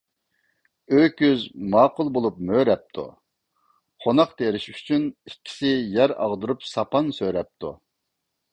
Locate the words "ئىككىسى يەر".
5.31-6.15